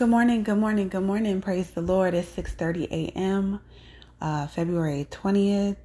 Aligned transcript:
Good 0.00 0.08
morning, 0.08 0.44
good 0.44 0.56
morning, 0.56 0.88
good 0.88 1.02
morning. 1.02 1.42
Praise 1.42 1.72
the 1.72 1.82
Lord. 1.82 2.14
It's 2.14 2.34
6:30 2.34 2.90
a.m. 2.90 3.60
Uh, 4.18 4.46
February 4.46 5.06
20th, 5.10 5.76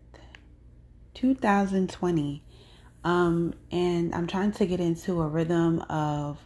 2020. 1.16 2.42
Um, 3.04 3.54
and 3.74 4.16
I'm 4.16 4.26
trying 4.26 4.54
to 4.54 4.66
get 4.66 4.80
into 4.80 5.22
a 5.22 5.28
rhythm 5.28 5.82
of 5.90 6.38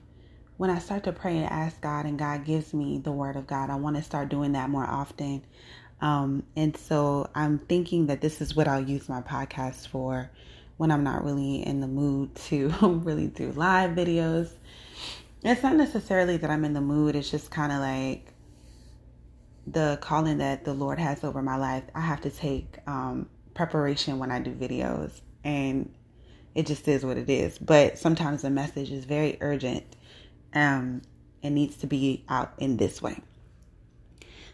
when 0.58 0.72
I 0.72 0.80
start 0.80 1.04
to 1.04 1.12
pray 1.12 1.38
and 1.38 1.46
ask 1.46 1.80
God 1.80 2.08
and 2.08 2.18
God 2.18 2.44
gives 2.44 2.74
me 2.74 2.98
the 2.98 3.12
word 3.12 3.36
of 3.36 3.46
God. 3.46 3.70
I 3.70 3.76
want 3.76 3.98
to 3.98 4.02
start 4.02 4.30
doing 4.30 4.54
that 4.54 4.72
more 4.72 4.88
often. 4.88 5.46
Um, 6.02 6.42
and 6.56 6.76
so 6.76 7.30
I'm 7.36 7.60
thinking 7.60 8.08
that 8.08 8.20
this 8.20 8.42
is 8.42 8.56
what 8.56 8.68
I'll 8.68 8.82
use 8.82 9.08
my 9.08 9.22
podcast 9.22 9.90
for 9.90 10.32
when 10.78 10.90
I'm 10.90 11.04
not 11.04 11.24
really 11.24 11.64
in 11.64 11.82
the 11.82 11.88
mood 11.88 12.34
to 12.48 12.70
really 12.82 13.28
do 13.28 13.52
live 13.52 13.92
videos 13.92 14.56
it's 15.44 15.64
not 15.64 15.76
necessarily 15.76 16.38
that 16.38 16.50
I'm 16.50 16.66
in 16.66 16.74
the 16.74 16.82
mood. 16.82 17.16
It's 17.16 17.32
just 17.32 17.52
kind 17.52 17.72
of 17.72 17.80
like 17.80 18.34
the 19.66 19.98
calling 20.02 20.40
that 20.40 20.66
the 20.66 20.74
Lord 20.74 21.00
has 21.00 21.24
over 21.24 21.42
my 21.42 21.56
life. 21.56 21.84
I 21.96 22.02
have 22.02 22.22
to 22.22 22.30
take 22.30 22.78
um, 22.88 23.30
preparation 23.54 24.20
when 24.20 24.32
I 24.32 24.40
do 24.40 24.54
videos, 24.54 25.22
and 25.44 25.94
it 26.56 26.66
just 26.66 26.88
is 26.88 27.06
what 27.06 27.18
it 27.18 27.30
is. 27.30 27.58
But 27.58 27.98
sometimes 27.98 28.42
the 28.42 28.50
message 28.50 28.92
is 28.92 29.06
very 29.06 29.38
urgent 29.40 29.86
um, 30.54 31.02
and 31.42 31.56
needs 31.56 31.78
to 31.78 31.88
be 31.88 32.26
out 32.28 32.54
in 32.58 32.78
this 32.78 33.02
way. 33.02 33.22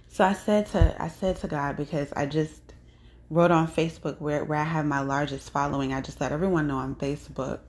So 0.08 0.23
I 0.23 0.34
said 0.34 0.67
to 0.67 0.95
I 1.02 1.08
said 1.08 1.38
to 1.38 1.48
God 1.48 1.78
because 1.78 2.14
I 2.14 2.26
just 2.26 2.62
wrote 3.30 3.52
on 3.52 3.67
Facebook 3.67 4.22
where 4.22 4.44
where 4.45 4.59
I 4.59 4.64
have 4.64 4.86
my 4.86 5.02
largest 5.02 5.50
following. 5.50 5.94
I 5.94 6.02
just 6.02 6.22
let 6.22 6.31
everyone 6.31 6.67
know 6.67 6.78
on 6.78 6.95
Facebook 6.95 7.59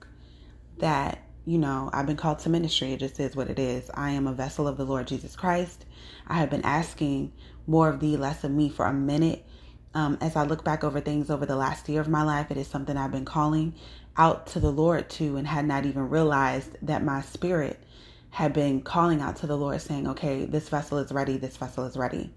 that 0.77 1.26
you 1.47 1.57
know, 1.57 1.89
I've 1.93 2.05
been 2.05 2.17
called 2.17 2.39
to 2.39 2.49
ministry. 2.49 2.91
It 2.91 2.99
just 2.99 3.21
is 3.21 3.33
what 3.33 3.49
it 3.49 3.57
is. 3.57 3.89
I 3.93 4.11
am 4.11 4.27
a 4.27 4.33
vessel 4.33 4.67
of 4.67 4.75
the 4.75 4.83
Lord 4.83 5.07
Jesus 5.07 5.37
Christ. 5.37 5.85
I 6.27 6.33
have 6.33 6.49
been 6.49 6.65
asking 6.65 7.31
more 7.65 7.87
of 7.87 8.01
thee, 8.01 8.17
less 8.17 8.43
of 8.43 8.51
me 8.51 8.67
for 8.67 8.85
a 8.85 8.91
minute. 8.91 9.45
Um, 9.93 10.17
as 10.19 10.35
I 10.35 10.43
look 10.43 10.65
back 10.65 10.83
over 10.83 10.99
things 10.99 11.29
over 11.29 11.45
the 11.45 11.55
last 11.55 11.87
year 11.87 12.01
of 12.01 12.09
my 12.09 12.21
life, 12.21 12.51
it 12.51 12.57
is 12.57 12.67
something 12.67 12.97
I've 12.97 13.13
been 13.13 13.23
calling 13.23 13.75
out 14.17 14.47
to 14.47 14.59
the 14.59 14.69
Lord 14.69 15.09
to 15.11 15.37
and 15.37 15.47
had 15.47 15.65
not 15.65 15.85
even 15.85 16.09
realized 16.09 16.77
that 16.81 17.01
my 17.01 17.21
spirit 17.21 17.81
had 18.29 18.51
been 18.51 18.81
calling 18.81 19.21
out 19.21 19.37
to 19.37 19.47
the 19.47 19.55
Lord 19.57 19.79
saying, 19.81 20.05
okay, 20.05 20.43
this 20.43 20.67
vessel 20.67 20.97
is 20.97 21.13
ready. 21.13 21.37
This 21.37 21.55
vessel 21.55 21.85
is 21.85 21.95
ready. 21.95 22.33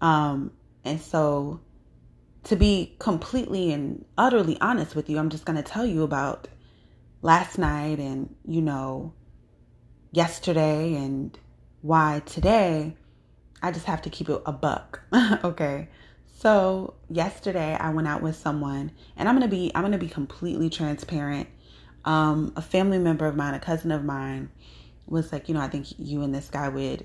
Um, 0.00 0.52
and 0.86 0.98
so 0.98 1.60
to 2.44 2.56
be 2.56 2.96
completely 2.98 3.72
and 3.74 4.06
utterly 4.16 4.58
honest 4.58 4.96
with 4.96 5.10
you, 5.10 5.18
I'm 5.18 5.28
just 5.28 5.44
going 5.44 5.62
to 5.62 5.62
tell 5.62 5.84
you 5.84 6.02
about 6.02 6.48
last 7.22 7.58
night 7.58 7.98
and, 7.98 8.34
you 8.44 8.60
know, 8.60 9.12
yesterday 10.12 10.94
and 10.94 11.38
why 11.82 12.22
today, 12.26 12.96
I 13.62 13.72
just 13.72 13.86
have 13.86 14.02
to 14.02 14.10
keep 14.10 14.28
it 14.28 14.40
a 14.46 14.52
buck. 14.52 15.00
okay. 15.44 15.88
So 16.26 16.94
yesterday 17.08 17.74
I 17.74 17.90
went 17.90 18.06
out 18.06 18.22
with 18.22 18.36
someone 18.36 18.92
and 19.16 19.28
I'm 19.28 19.36
going 19.36 19.48
to 19.48 19.54
be, 19.54 19.72
I'm 19.74 19.82
going 19.82 19.92
to 19.92 19.98
be 19.98 20.08
completely 20.08 20.70
transparent. 20.70 21.48
Um, 22.04 22.52
a 22.56 22.62
family 22.62 22.98
member 22.98 23.26
of 23.26 23.36
mine, 23.36 23.54
a 23.54 23.60
cousin 23.60 23.90
of 23.90 24.04
mine 24.04 24.50
was 25.06 25.32
like, 25.32 25.48
you 25.48 25.54
know, 25.54 25.60
I 25.60 25.68
think 25.68 25.86
you 25.98 26.22
and 26.22 26.34
this 26.34 26.48
guy 26.48 26.68
would, 26.68 27.04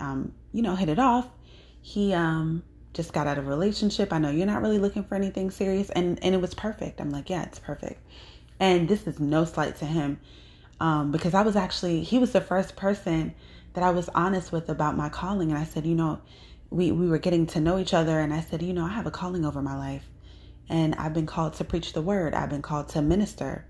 um, 0.00 0.32
you 0.52 0.62
know, 0.62 0.74
hit 0.74 0.88
it 0.88 0.98
off. 0.98 1.28
He, 1.82 2.14
um, 2.14 2.62
just 2.94 3.12
got 3.12 3.26
out 3.26 3.36
of 3.36 3.46
a 3.46 3.50
relationship. 3.50 4.10
I 4.10 4.18
know 4.18 4.30
you're 4.30 4.46
not 4.46 4.62
really 4.62 4.78
looking 4.78 5.04
for 5.04 5.14
anything 5.14 5.50
serious. 5.50 5.90
And, 5.90 6.18
and 6.24 6.34
it 6.34 6.40
was 6.40 6.54
perfect. 6.54 6.98
I'm 6.98 7.10
like, 7.10 7.28
yeah, 7.28 7.42
it's 7.42 7.58
perfect. 7.58 8.00
And 8.58 8.88
this 8.88 9.06
is 9.06 9.20
no 9.20 9.44
slight 9.44 9.76
to 9.76 9.86
him 9.86 10.18
um, 10.80 11.12
because 11.12 11.34
I 11.34 11.42
was 11.42 11.56
actually, 11.56 12.02
he 12.02 12.18
was 12.18 12.32
the 12.32 12.40
first 12.40 12.76
person 12.76 13.34
that 13.74 13.84
I 13.84 13.90
was 13.90 14.08
honest 14.14 14.52
with 14.52 14.68
about 14.68 14.96
my 14.96 15.08
calling. 15.08 15.50
And 15.50 15.58
I 15.58 15.64
said, 15.64 15.86
you 15.86 15.94
know, 15.94 16.20
we, 16.70 16.92
we 16.92 17.08
were 17.08 17.18
getting 17.18 17.46
to 17.48 17.60
know 17.60 17.78
each 17.78 17.94
other. 17.94 18.20
And 18.20 18.32
I 18.32 18.40
said, 18.40 18.62
you 18.62 18.72
know, 18.72 18.84
I 18.84 18.90
have 18.90 19.06
a 19.06 19.10
calling 19.10 19.44
over 19.44 19.62
my 19.62 19.76
life. 19.76 20.08
And 20.68 20.94
I've 20.96 21.14
been 21.14 21.26
called 21.26 21.54
to 21.54 21.64
preach 21.64 21.92
the 21.92 22.02
word, 22.02 22.34
I've 22.34 22.50
been 22.50 22.62
called 22.62 22.88
to 22.90 23.02
minister. 23.02 23.66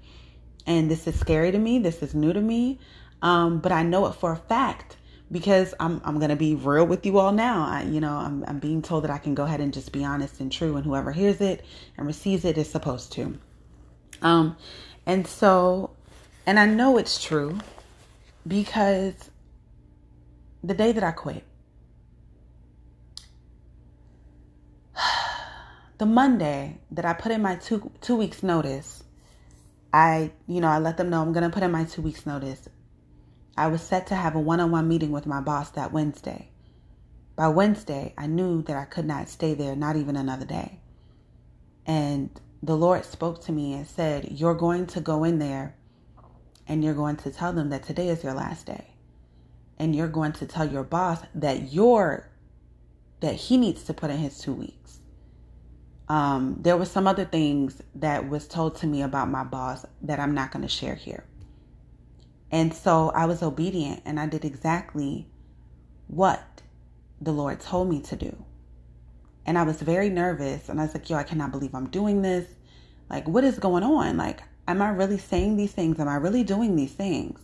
And 0.67 0.91
this 0.91 1.07
is 1.07 1.19
scary 1.19 1.53
to 1.53 1.59
me, 1.59 1.79
this 1.79 2.03
is 2.03 2.15
new 2.15 2.33
to 2.33 2.41
me. 2.41 2.81
Um, 3.23 3.59
but 3.59 3.73
I 3.73 3.83
know 3.83 4.07
it 4.07 4.15
for 4.15 4.33
a 4.33 4.37
fact 4.37 4.97
because 5.31 5.75
I'm 5.81 6.01
I'm 6.05 6.19
gonna 6.19 6.37
be 6.37 6.55
real 6.55 6.87
with 6.87 7.05
you 7.05 7.19
all 7.19 7.33
now. 7.33 7.67
I, 7.67 7.83
you 7.83 8.01
know, 8.01 8.13
I'm 8.13 8.45
I'm 8.47 8.59
being 8.59 8.83
told 8.83 9.05
that 9.05 9.11
I 9.11 9.19
can 9.19 9.35
go 9.35 9.45
ahead 9.45 9.61
and 9.61 9.73
just 9.73 9.93
be 9.93 10.05
honest 10.05 10.41
and 10.41 10.51
true, 10.51 10.77
and 10.77 10.85
whoever 10.85 11.13
hears 11.13 11.41
it 11.41 11.65
and 11.97 12.07
receives 12.07 12.45
it 12.45 12.59
is 12.59 12.71
supposed 12.71 13.13
to. 13.13 13.39
Um, 14.23 14.57
and 15.05 15.27
so, 15.27 15.91
and 16.47 16.59
I 16.59 16.67
know 16.67 16.99
it's 16.99 17.23
true 17.23 17.59
because 18.47 19.31
the 20.63 20.75
day 20.75 20.93
that 20.93 21.05
I 21.05 21.13
quit, 21.13 21.45
the 25.99 26.07
Monday 26.07 26.79
that 26.91 27.05
I 27.05 27.13
put 27.13 27.33
in 27.33 27.43
my 27.43 27.57
two 27.57 27.91
two 28.01 28.17
weeks 28.17 28.43
notice, 28.43 29.05
I 29.93 30.33
you 30.47 30.61
know 30.61 30.69
I 30.69 30.79
let 30.79 30.97
them 30.97 31.11
know 31.11 31.23
I'm 31.23 31.33
gonna 31.33 31.51
put 31.51 31.63
in 31.63 31.71
my 31.71 31.85
two 31.85 32.03
weeks 32.03 32.27
notice. 32.27 32.69
I 33.59 33.69
was 33.69 33.81
set 33.81 34.09
to 34.09 34.15
have 34.15 34.35
a 34.35 34.41
one-on-one 34.41 34.87
meeting 34.87 35.13
with 35.13 35.25
my 35.25 35.41
boss 35.41 35.71
that 35.71 35.91
Wednesday. 35.91 36.51
By 37.37 37.49
Wednesday, 37.49 38.13
I 38.19 38.27
knew 38.27 38.63
that 38.63 38.77
I 38.77 38.85
could 38.85 39.07
not 39.07 39.31
stay 39.31 39.55
there, 39.55 39.75
not 39.75 39.97
even 39.97 40.15
another 40.17 40.45
day. 40.45 40.81
And 41.87 42.39
the 42.67 42.77
Lord 42.77 43.05
spoke 43.05 43.45
to 43.45 43.53
me 43.53 43.75
and 43.75 43.87
said, 43.87 44.29
You're 44.33 44.55
going 44.55 44.87
to 44.89 45.01
go 45.01 45.23
in 45.23 45.39
there 45.39 45.77
and 46.67 46.83
you're 46.83 46.95
going 46.95 47.17
to 47.19 47.31
tell 47.31 47.53
them 47.53 47.71
that 47.71 47.85
today 47.85 48.09
is 48.09 48.25
your 48.25 48.35
last 48.35 48.67
day. 48.67 48.89
And 49.79 49.95
you're 49.95 50.09
going 50.09 50.33
to 50.33 50.47
tell 50.47 50.69
your 50.69 50.83
boss 50.83 51.21
that 51.35 51.73
you're 51.73 52.29
that 53.21 53.35
he 53.35 53.57
needs 53.57 53.85
to 53.85 53.95
put 53.95 54.11
in 54.11 54.19
his 54.19 54.39
two 54.39 54.53
weeks. 54.53 54.99
Um, 56.09 56.59
there 56.61 56.77
was 56.77 56.91
some 56.91 57.07
other 57.07 57.25
things 57.25 57.83
that 57.95 58.29
was 58.29 58.49
told 58.49 58.75
to 58.77 58.87
me 58.87 59.01
about 59.03 59.31
my 59.31 59.45
boss 59.45 59.87
that 60.03 60.19
I'm 60.19 60.35
not 60.35 60.51
going 60.51 60.63
to 60.63 60.69
share 60.69 60.97
here. 60.97 61.25
And 62.51 62.75
so 62.75 63.11
I 63.11 63.27
was 63.27 63.43
obedient 63.43 64.03
and 64.05 64.19
I 64.19 64.27
did 64.27 64.45
exactly 64.45 65.27
what 66.09 66.63
the 67.21 67.33
Lord 67.33 67.61
told 67.61 67.89
me 67.89 68.01
to 68.03 68.17
do. 68.17 68.45
And 69.47 69.57
I 69.57 69.63
was 69.63 69.81
very 69.81 70.09
nervous. 70.11 70.69
And 70.69 70.81
I 70.81 70.85
was 70.85 70.95
like, 70.95 71.09
yo, 71.09 71.17
I 71.17 71.23
cannot 71.23 71.53
believe 71.53 71.75
I'm 71.75 71.89
doing 71.89 72.23
this. 72.23 72.47
Like, 73.09 73.29
what 73.29 73.45
is 73.45 73.59
going 73.59 73.83
on? 73.83 74.17
Like, 74.17 74.43
am 74.67 74.83
I 74.83 74.91
really 74.91 75.19
saying 75.19 75.57
these 75.57 75.73
things? 75.73 75.99
Am 76.01 76.09
I 76.09 76.17
really 76.17 76.45
doing 76.45 76.77
these 76.77 76.93
things? 76.93 77.41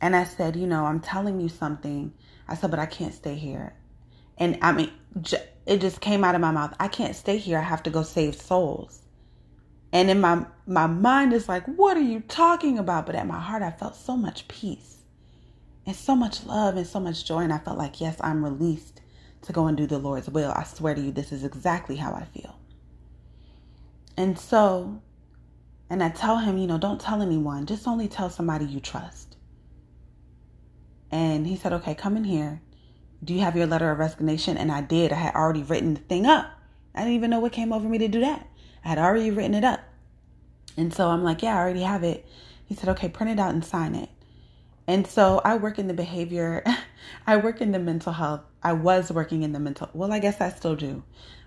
And 0.00 0.14
I 0.14 0.24
said, 0.24 0.56
you 0.56 0.66
know, 0.66 0.84
I'm 0.84 1.00
telling 1.00 1.40
you 1.40 1.48
something. 1.48 2.12
I 2.48 2.56
said, 2.56 2.70
but 2.70 2.80
I 2.80 2.86
can't 2.86 3.14
stay 3.14 3.36
here. 3.36 3.74
And 4.36 4.58
I 4.60 4.72
mean, 4.72 4.90
it 5.66 5.80
just 5.80 6.00
came 6.00 6.24
out 6.24 6.34
of 6.34 6.40
my 6.40 6.50
mouth. 6.50 6.74
I 6.78 6.88
can't 6.88 7.16
stay 7.16 7.38
here. 7.38 7.58
I 7.58 7.62
have 7.62 7.82
to 7.84 7.90
go 7.90 8.02
save 8.02 8.34
souls. 8.34 9.00
And 9.92 10.10
in 10.10 10.20
my 10.20 10.44
my 10.66 10.88
mind 10.88 11.32
is 11.32 11.48
like, 11.48 11.64
what 11.66 11.96
are 11.96 12.02
you 12.02 12.20
talking 12.20 12.78
about? 12.78 13.06
But 13.06 13.14
at 13.14 13.28
my 13.28 13.38
heart, 13.38 13.62
I 13.62 13.70
felt 13.70 13.94
so 13.94 14.16
much 14.16 14.48
peace 14.48 14.96
and 15.86 15.94
so 15.94 16.16
much 16.16 16.44
love 16.44 16.76
and 16.76 16.86
so 16.86 16.98
much 16.98 17.24
joy. 17.24 17.40
And 17.40 17.52
I 17.52 17.58
felt 17.58 17.78
like, 17.78 18.00
yes, 18.00 18.16
I'm 18.20 18.44
released 18.44 19.00
to 19.42 19.52
go 19.52 19.66
and 19.66 19.76
do 19.76 19.86
the 19.86 19.98
Lord's 19.98 20.28
will. 20.28 20.50
I 20.50 20.64
swear 20.64 20.94
to 20.94 21.00
you, 21.00 21.12
this 21.12 21.30
is 21.30 21.44
exactly 21.44 21.96
how 21.96 22.12
I 22.12 22.24
feel. 22.24 22.58
And 24.16 24.38
so, 24.38 25.02
and 25.90 26.02
I 26.02 26.08
tell 26.08 26.38
him, 26.38 26.58
you 26.58 26.66
know, 26.66 26.78
don't 26.78 27.00
tell 27.00 27.22
anyone, 27.22 27.66
just 27.66 27.86
only 27.86 28.08
tell 28.08 28.30
somebody 28.30 28.64
you 28.64 28.80
trust. 28.80 29.36
And 31.10 31.46
he 31.46 31.56
said, 31.56 31.72
okay, 31.72 31.94
come 31.94 32.16
in 32.16 32.24
here. 32.24 32.60
Do 33.22 33.32
you 33.32 33.40
have 33.40 33.56
your 33.56 33.66
letter 33.66 33.90
of 33.90 33.98
resignation? 33.98 34.56
And 34.56 34.70
I 34.70 34.80
did. 34.80 35.12
I 35.12 35.16
had 35.16 35.34
already 35.34 35.62
written 35.62 35.94
the 35.94 36.00
thing 36.00 36.26
up. 36.26 36.46
I 36.94 37.00
didn't 37.00 37.14
even 37.14 37.30
know 37.30 37.40
what 37.40 37.52
came 37.52 37.72
over 37.72 37.88
me 37.88 37.98
to 37.98 38.08
do 38.08 38.20
that. 38.20 38.46
I 38.84 38.88
had 38.88 38.98
already 38.98 39.30
written 39.30 39.54
it 39.54 39.64
up. 39.64 39.80
And 40.76 40.92
so 40.92 41.08
I'm 41.08 41.22
like, 41.22 41.42
yeah, 41.42 41.54
I 41.56 41.60
already 41.60 41.82
have 41.82 42.02
it. 42.02 42.26
He 42.66 42.74
said, 42.74 42.88
okay, 42.90 43.08
print 43.08 43.32
it 43.32 43.38
out 43.38 43.54
and 43.54 43.64
sign 43.64 43.94
it. 43.94 44.08
And 44.86 45.06
so 45.06 45.40
I 45.44 45.56
work 45.56 45.78
in 45.78 45.88
the 45.88 45.94
behavior, 45.94 46.62
I 47.26 47.36
work 47.36 47.60
in 47.60 47.72
the 47.72 47.78
mental 47.78 48.12
health. 48.12 48.42
I 48.62 48.72
was 48.72 49.10
working 49.10 49.42
in 49.42 49.52
the 49.52 49.60
mental, 49.60 49.90
well, 49.92 50.12
I 50.12 50.18
guess 50.18 50.40
I 50.40 50.50
still 50.50 50.76
do. 50.76 51.02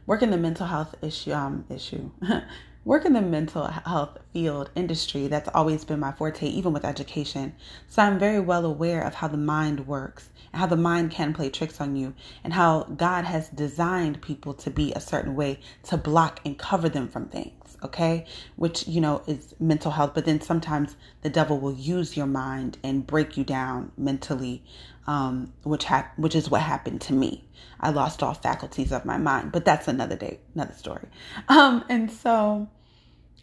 Work 0.06 0.22
in 0.22 0.31
the 0.31 0.38
mental 0.38 0.68
health 0.68 0.96
issue, 1.02 1.34
um, 1.34 1.66
issue. 1.70 2.12
work 2.86 3.06
in 3.06 3.14
the 3.14 3.22
mental 3.22 3.66
health 3.68 4.18
field 4.31 4.70
industry. 4.76 5.28
That's 5.28 5.50
always 5.54 5.84
been 5.84 6.00
my 6.00 6.14
forte, 6.14 6.48
even 6.48 6.72
with 6.72 6.86
education. 6.86 7.54
So 7.88 8.02
I'm 8.02 8.18
very 8.18 8.40
well 8.40 8.66
aware 8.66 9.02
of 9.02 9.16
how 9.16 9.28
the 9.28 9.38
mind 9.38 9.88
works 9.88 10.30
and 10.54 10.62
how 10.62 10.68
the 10.68 10.78
mind 10.78 11.12
can 11.12 11.34
play 11.34 11.50
tricks 11.50 11.81
on 11.81 11.96
you 11.96 12.14
and 12.44 12.54
how 12.54 12.84
God 12.84 13.26
has 13.26 13.50
designed 13.50 14.22
people 14.22 14.54
to 14.54 14.70
be 14.70 14.94
a 14.94 15.02
certain 15.02 15.36
way 15.36 15.60
to 15.84 15.98
block 15.98 16.40
and 16.46 16.58
cover 16.58 16.88
them 16.88 17.10
from 17.10 17.28
things 17.28 17.56
okay? 17.84 18.26
Which, 18.56 18.88
you 18.88 19.02
know, 19.02 19.22
is 19.28 19.56
mental 19.60 19.92
health. 19.92 20.12
But 20.14 20.26
then 20.26 20.42
sometimes 20.42 20.96
the 21.22 21.30
devil 21.30 21.60
will 21.60 21.74
use 21.74 22.18
your 22.18 22.28
mind 22.28 22.78
and 22.84 23.06
break 23.06 23.38
you 23.38 23.44
down 23.44 23.92
mentally, 23.98 24.64
um, 25.06 25.54
which, 25.64 25.86
which 26.16 26.36
is 26.36 26.50
what 26.50 26.62
happened 26.62 27.02
to 27.02 27.14
me. 27.14 27.44
I 27.80 27.92
lost 27.92 28.24
all 28.24 28.34
faculties 28.34 28.92
of 28.92 29.06
my 29.06 29.18
mind, 29.18 29.52
but 29.52 29.66
that's 29.66 29.88
another 29.88 30.16
day, 30.16 30.40
another 30.56 30.74
story. 30.74 31.08
Um, 31.48 31.86
and 31.90 32.12
so 32.12 32.68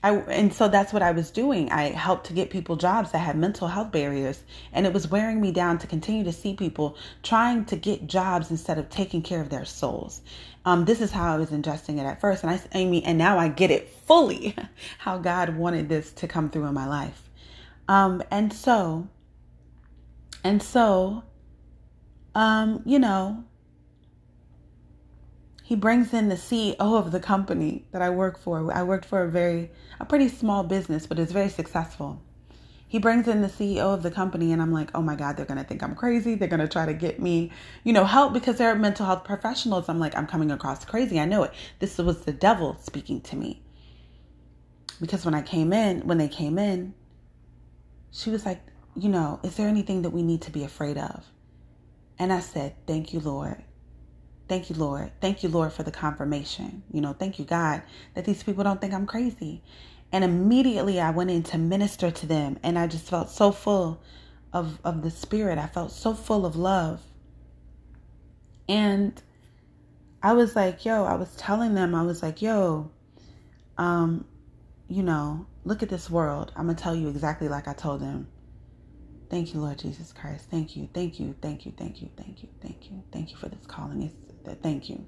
I, 0.05 0.11
and 0.11 0.53
so 0.53 0.69
that's 0.69 0.93
what 0.93 1.03
I 1.03 1.13
was 1.13 1.31
doing. 1.31 1.73
I 1.73 1.85
helped 1.85 2.27
to 2.27 2.35
get 2.35 2.51
people 2.51 2.77
jobs 2.77 3.13
that 3.13 3.21
had 3.21 3.39
mental 3.39 3.69
health 3.69 3.91
barriers, 3.91 4.45
and 4.71 4.85
it 4.85 4.93
was 4.93 5.09
wearing 5.09 5.41
me 5.41 5.51
down 5.51 5.79
to 5.79 5.87
continue 5.87 6.25
to 6.25 6.33
see 6.33 6.53
people 6.53 6.99
trying 7.23 7.65
to 7.65 7.77
get 7.77 8.07
jobs 8.07 8.51
instead 8.51 8.77
of 8.77 8.91
taking 8.91 9.23
care 9.23 9.41
of 9.41 9.49
their 9.49 9.65
souls. 9.65 10.21
Um, 10.67 10.85
this 10.85 11.01
is 11.01 11.11
how 11.11 11.33
I 11.33 11.39
was 11.39 11.49
ingesting 11.49 11.99
it 11.99 12.05
at 12.05 12.21
first, 12.21 12.45
and 12.45 12.51
I, 12.53 12.61
I 12.79 12.85
mean, 12.85 13.03
and 13.07 13.17
now 13.17 13.39
I 13.39 13.49
get 13.49 13.71
it 13.71 13.89
fully 13.89 14.55
how 14.99 15.17
God 15.17 15.57
wanted 15.57 15.89
this 15.89 16.13
to 16.13 16.29
come 16.29 16.51
through 16.51 16.67
in 16.67 16.75
my 16.75 16.87
life. 16.87 17.31
Um, 17.89 18.23
and 18.31 18.53
so, 18.53 19.09
and 20.45 20.63
so, 20.63 21.23
um, 22.35 22.83
you 22.85 22.99
know, 22.99 23.43
he 25.67 25.75
brings 25.75 26.13
in 26.13 26.29
the 26.29 26.35
CEO 26.35 26.77
of 26.79 27.11
the 27.11 27.19
company 27.19 27.87
that 27.91 28.03
I 28.03 28.11
work 28.11 28.39
for. 28.39 28.71
I 28.71 28.83
worked 28.83 29.07
for 29.07 29.23
a 29.23 29.31
very, 29.31 29.71
a 29.99 30.05
pretty 30.05 30.29
small 30.29 30.63
business, 30.63 31.07
but 31.07 31.19
it's 31.19 31.33
very 31.33 31.49
successful. 31.49 32.21
He 32.87 32.99
brings 32.99 33.27
in 33.27 33.41
the 33.41 33.49
CEO 33.49 33.95
of 33.95 34.03
the 34.03 34.11
company, 34.11 34.53
and 34.53 34.61
I'm 34.61 34.75
like, 34.75 34.91
oh 34.95 35.01
my 35.01 35.17
God, 35.17 35.39
they're 35.39 35.47
going 35.47 35.57
to 35.57 35.65
think 35.65 35.83
I'm 35.83 35.95
crazy. 35.95 36.35
They're 36.35 36.49
going 36.49 36.61
to 36.61 36.69
try 36.69 36.85
to 36.85 36.93
get 36.93 37.19
me, 37.19 37.51
you 37.83 37.95
know, 37.95 38.05
help 38.05 38.35
because 38.35 38.59
they're 38.59 38.75
mental 38.75 39.07
health 39.07 39.25
professionals. 39.25 39.89
I'm 39.89 39.99
like, 39.99 40.15
I'm 40.15 40.27
coming 40.27 40.51
across 40.51 40.85
crazy. 40.85 41.19
I 41.19 41.25
know 41.25 41.45
it. 41.45 41.55
This 41.79 41.97
was 41.97 42.21
the 42.21 42.33
devil 42.35 42.77
speaking 42.83 43.23
to 43.23 43.37
me. 43.37 43.63
Because 45.01 45.25
when 45.25 45.35
I 45.35 45.41
came 45.41 45.73
in, 45.73 46.03
when 46.07 46.19
they 46.19 46.29
came 46.29 46.59
in, 46.59 46.93
she 48.11 48.29
was 48.29 48.45
like, 48.45 48.61
you 48.95 49.09
know, 49.09 49.41
is 49.43 49.57
there 49.57 49.67
anything 49.67 50.03
that 50.03 50.11
we 50.11 50.23
need 50.23 50.43
to 50.43 50.51
be 50.51 50.63
afraid 50.63 50.99
of? 50.99 51.25
And 52.19 52.31
I 52.35 52.41
said, 52.41 52.75
thank 52.87 53.15
you, 53.15 53.21
Lord. 53.21 53.65
Thank 54.49 54.71
you, 54.71 54.77
Lord. 54.77 55.13
Thank 55.21 55.43
you, 55.43 55.49
Lord, 55.49 55.73
for 55.73 55.83
the 55.83 55.91
confirmation. 55.91 56.83
You 56.93 57.01
know, 57.01 57.15
thank 57.15 57.39
you, 57.39 57.45
God, 57.45 57.83
that 58.15 58.25
these 58.27 58.43
people 58.43 58.65
don't 58.65 58.81
think 58.81 58.93
I'm 58.93 59.07
crazy. 59.07 59.63
And 60.13 60.23
immediately 60.25 61.01
I 61.01 61.11
went 61.11 61.31
in 61.31 61.43
to 61.45 61.59
minister 61.59 62.11
to 62.11 62.27
them, 62.27 62.59
and 62.63 62.79
I 62.79 62.87
just 62.87 63.09
felt 63.09 63.31
so 63.31 63.53
full 63.53 64.03
of, 64.53 64.79
of 64.85 65.03
the 65.03 65.11
Spirit. 65.11 65.59
I 65.59 65.67
felt 65.67 65.93
so 65.93 66.15
full 66.15 66.47
of 66.47 66.57
love. 66.57 67.03
And 68.69 69.21
I 70.23 70.35
was 70.35 70.55
like, 70.57 70.85
yo, 70.85 71.05
I 71.05 71.17
was 71.17 71.35
telling 71.37 71.75
them, 71.75 71.95
I 71.95 72.03
was 72.03 72.23
like, 72.23 72.43
yo, 72.43 72.91
um, 73.79 74.27
you 74.89 75.03
know, 75.03 75.47
look 75.65 75.83
at 75.83 75.89
this 75.89 76.11
world. 76.11 76.53
I'm 76.57 76.67
going 76.67 76.77
to 76.77 76.83
tell 76.83 76.97
you 76.97 77.09
exactly 77.09 77.49
like 77.49 77.69
I 77.69 77.75
told 77.75 78.01
them. 78.01 78.29
Thank 79.31 79.55
you, 79.55 79.61
Lord 79.61 79.79
Jesus 79.79 80.13
Christ. 80.13 80.49
Thank 80.51 80.77
you, 80.77 80.89
thank 80.95 81.19
you, 81.21 81.35
thank 81.43 81.67
you, 81.67 81.73
thank 81.77 82.03
you, 82.03 82.11
thank 82.17 82.43
you, 82.43 82.49
thank 82.63 82.91
you, 82.91 83.03
thank 83.13 83.31
you 83.33 83.37
for 83.37 83.49
this 83.49 83.67
calling. 83.67 84.03
It's 84.03 84.15
thank 84.53 84.89
you. 84.89 85.05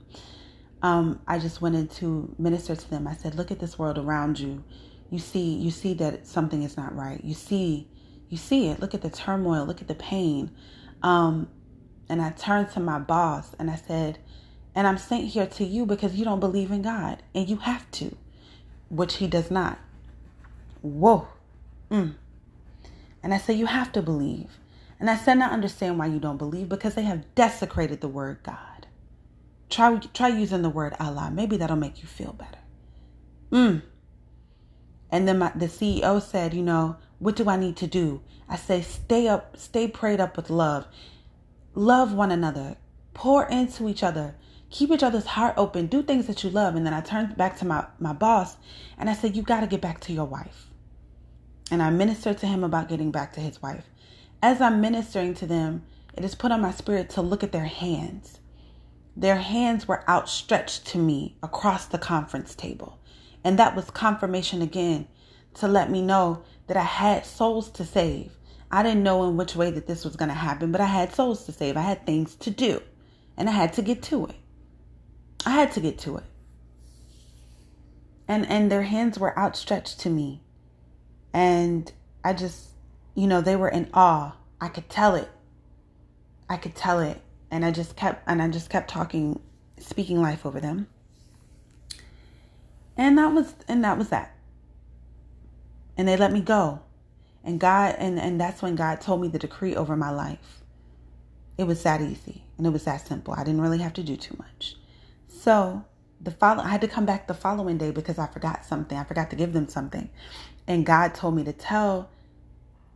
Um, 0.83 1.21
I 1.27 1.39
just 1.39 1.63
wanted 1.63 1.91
to 1.93 2.35
minister 2.39 2.77
to 2.77 2.91
them. 2.91 3.07
I 3.07 3.15
said, 3.15 3.35
look 3.35 3.51
at 3.51 3.59
this 3.59 3.79
world 3.79 3.99
around 3.99 4.39
you. 4.39 4.63
You 5.11 5.19
see, 5.19 5.55
you 5.55 5.71
see 5.71 5.95
that 5.95 6.27
something 6.27 6.63
is 6.63 6.77
not 6.77 6.95
right. 6.95 7.23
You 7.25 7.35
see, 7.35 7.89
you 8.29 8.37
see 8.37 8.69
it. 8.69 8.81
Look 8.81 8.95
at 8.95 9.03
the 9.03 9.11
turmoil. 9.11 9.65
Look 9.65 9.81
at 9.81 9.89
the 9.89 9.95
pain. 9.95 10.51
Um, 11.03 11.49
and 12.09 12.21
I 12.21 12.31
turned 12.31 12.71
to 12.73 12.81
my 12.81 12.99
boss 12.99 13.55
and 13.59 13.71
I 13.71 13.77
said, 13.77 14.19
and 14.75 14.87
I'm 14.87 14.99
sent 14.99 15.25
here 15.25 15.47
to 15.47 15.65
you 15.65 15.87
because 15.87 16.15
you 16.15 16.25
don't 16.25 16.41
believe 16.41 16.71
in 16.71 16.83
God 16.83 17.23
and 17.35 17.49
you 17.49 17.57
have 17.57 17.91
to, 17.93 18.17
which 18.91 19.17
he 19.17 19.27
does 19.27 19.51
not. 19.51 19.79
Whoa. 20.83 21.29
Mm. 21.91 22.15
And 23.23 23.35
I 23.35 23.39
said, 23.39 23.57
you 23.57 23.67
have 23.67 23.93
to 23.93 24.03
believe. 24.03 24.51
And 25.01 25.11
I 25.11 25.17
said, 25.17 25.39
I 25.39 25.49
understand 25.49 25.99
why 25.99 26.07
you 26.07 26.19
don't 26.19 26.37
believe 26.37 26.69
because 26.69 26.95
they 26.95 27.03
have 27.03 27.35
desecrated 27.35 28.01
the 28.01 28.09
word 28.09 28.39
God. 28.43 28.86
Try 29.69 29.99
try 30.15 30.29
using 30.29 30.63
the 30.63 30.71
word 30.71 30.95
Allah. 31.01 31.31
Maybe 31.33 31.57
that'll 31.57 31.77
make 31.77 32.01
you 32.01 32.09
feel 32.09 32.33
better. 32.33 32.59
Mm. 33.51 33.83
And 35.11 35.29
then 35.29 35.39
my, 35.39 35.53
the 35.55 35.67
CEO 35.67 36.21
said, 36.21 36.53
you 36.53 36.63
know, 36.63 36.97
what 37.19 37.37
do 37.37 37.49
I 37.49 37.57
need 37.57 37.77
to 37.79 37.87
do? 37.87 38.21
I 38.49 38.57
say, 38.57 38.83
stay 38.83 39.29
up, 39.29 39.57
stay 39.57 39.89
prayed 39.89 40.21
up 40.21 40.37
with 40.37 40.51
love. 40.51 40.87
Love 41.75 42.13
one 42.13 42.31
another. 42.31 42.77
Pour 43.15 43.47
into 43.47 43.89
each 43.89 44.03
other. 44.03 44.35
Keep 44.71 44.91
each 44.91 45.03
other's 45.03 45.27
heart 45.27 45.55
open. 45.57 45.87
Do 45.87 46.03
things 46.03 46.27
that 46.27 46.43
you 46.43 46.51
love. 46.51 46.75
And 46.75 46.85
then 46.85 46.95
I 46.95 47.01
turned 47.01 47.37
back 47.37 47.57
to 47.59 47.65
my, 47.65 47.87
my 47.99 48.13
boss 48.13 48.57
and 48.99 49.09
I 49.09 49.15
said, 49.15 49.37
you 49.37 49.43
got 49.43 49.61
to 49.61 49.67
get 49.67 49.81
back 49.81 50.01
to 50.01 50.13
your 50.13 50.25
wife. 50.25 50.67
And 51.71 51.83
I 51.83 51.91
ministered 51.91 52.39
to 52.39 52.47
him 52.47 52.63
about 52.63 52.89
getting 52.89 53.11
back 53.11 53.33
to 53.35 53.41
his 53.41 53.61
wife. 53.63 53.85
As 54.43 54.61
I'm 54.61 54.81
ministering 54.81 55.35
to 55.35 55.47
them, 55.47 55.85
it 56.15 56.25
is 56.25 56.35
put 56.35 56.53
on 56.53 56.61
my 56.61 56.71
spirit 56.71 57.11
to 57.11 57.23
look 57.23 57.43
at 57.43 57.53
their 57.53 57.65
hands. 57.65 58.39
Their 59.17 59.37
hands 59.37 59.89
were 59.89 60.09
outstretched 60.09 60.87
to 60.89 60.99
me 60.99 61.37
across 61.43 61.87
the 61.87 61.99
conference 61.99 62.55
table. 62.55 62.99
And 63.43 63.59
that 63.59 63.75
was 63.75 63.91
confirmation 63.91 64.61
again 64.61 65.09
to 65.55 65.67
let 65.69 65.91
me 65.91 66.03
know 66.03 66.43
that 66.67 66.77
I 66.77 66.83
had 66.83 67.25
souls 67.25 67.71
to 67.71 67.85
save. 67.85 68.33
I 68.71 68.83
didn't 68.83 69.03
know 69.03 69.27
in 69.29 69.37
which 69.37 69.57
way 69.57 69.71
that 69.71 69.87
this 69.87 70.05
was 70.05 70.17
going 70.17 70.29
to 70.29 70.35
happen, 70.35 70.71
but 70.71 70.81
I 70.83 70.87
had 70.87 71.15
souls 71.15 71.47
to 71.47 71.53
save. 71.53 71.77
I 71.77 71.83
had 71.83 72.05
things 72.05 72.35
to 72.37 72.51
do, 72.51 72.83
and 73.37 73.49
I 73.49 73.53
had 73.53 73.73
to 73.75 73.83
get 73.83 74.03
to 74.05 74.27
it. 74.27 74.35
I 75.47 75.51
had 75.51 75.73
to 75.73 75.81
get 75.81 75.99
to 76.01 76.17
it. 76.17 76.25
And 78.29 78.45
and 78.47 78.71
their 78.71 78.83
hands 78.83 79.19
were 79.19 79.39
outstretched 79.39 80.01
to 80.01 80.11
me. 80.11 80.43
And 81.33 81.91
I 82.25 82.33
just, 82.33 82.71
you 83.15 83.29
know, 83.29 83.41
they 83.41 83.55
were 83.55 83.69
in 83.69 83.89
awe. 83.95 84.37
I 84.61 84.69
could 84.69 84.91
tell 84.91 85.15
it. 85.15 85.31
I 86.51 86.57
could 86.57 86.75
tell 86.75 86.99
it 86.99 87.21
and 87.51 87.65
I 87.65 87.71
just 87.71 87.97
kept 87.97 88.29
and 88.29 88.43
I 88.43 88.49
just 88.49 88.71
kept 88.71 88.91
talking 88.91 89.41
speaking 89.79 90.21
life 90.21 90.45
over 90.47 90.61
them. 90.61 90.89
And 92.97 93.19
that 93.19 93.33
was 93.33 93.55
and 93.69 93.85
that 93.85 93.99
was 93.99 94.09
that. 94.09 94.35
And 95.97 96.09
they 96.09 96.17
let 96.17 96.33
me 96.33 96.41
go. 96.41 96.81
And 97.45 97.61
God 97.61 97.97
and 97.99 98.19
and 98.19 98.41
that's 98.41 98.63
when 98.63 98.77
God 98.77 99.01
told 99.01 99.21
me 99.21 99.29
the 99.29 99.39
decree 99.39 99.77
over 99.77 99.97
my 99.97 100.11
life. 100.11 100.63
It 101.59 101.65
was 101.65 101.83
that 101.85 102.01
easy 102.01 102.45
and 102.59 102.67
it 102.67 102.71
was 102.71 102.85
that 102.85 103.07
simple. 103.07 103.35
I 103.35 103.45
didn't 103.45 103.61
really 103.61 103.79
have 103.79 103.95
to 103.95 104.03
do 104.03 104.17
too 104.17 104.37
much. 104.39 104.77
So, 105.29 105.85
the 106.21 106.31
follow 106.31 106.63
I 106.63 106.69
had 106.69 106.81
to 106.81 106.89
come 106.89 107.07
back 107.07 107.27
the 107.27 107.35
following 107.35 107.79
day 107.79 107.91
because 107.91 108.19
I 108.19 108.27
forgot 108.27 108.65
something. 108.65 108.97
I 108.97 109.05
forgot 109.05 109.31
to 109.31 109.37
give 109.37 109.53
them 109.53 109.69
something. 109.69 110.09
And 110.67 110.85
God 110.85 111.15
told 111.15 111.37
me 111.37 111.45
to 111.45 111.53
tell 111.53 112.11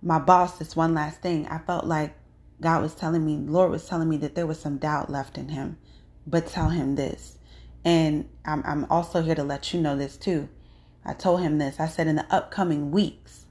my 0.02 0.18
boss 0.18 0.58
this 0.58 0.74
one 0.74 0.94
last 0.94 1.20
thing. 1.20 1.46
I 1.46 1.58
felt 1.58 1.84
like 1.84 2.14
God 2.60 2.82
was 2.82 2.94
telling 2.94 3.24
me, 3.24 3.36
Lord 3.36 3.70
was 3.70 3.86
telling 3.86 4.08
me 4.08 4.16
that 4.18 4.34
there 4.34 4.46
was 4.46 4.60
some 4.60 4.78
doubt 4.78 5.10
left 5.10 5.38
in 5.38 5.48
him, 5.48 5.78
but 6.26 6.46
tell 6.46 6.68
him 6.68 6.94
this. 6.94 7.38
And 7.84 8.28
I'm, 8.44 8.62
I'm 8.66 8.84
also 8.90 9.22
here 9.22 9.34
to 9.34 9.42
let 9.42 9.72
you 9.72 9.80
know 9.80 9.96
this 9.96 10.16
too. 10.16 10.48
I 11.04 11.14
told 11.14 11.40
him 11.40 11.58
this. 11.58 11.80
I 11.80 11.86
said, 11.86 12.06
in 12.06 12.16
the 12.16 12.26
upcoming 12.34 12.90
weeks, 12.90 13.46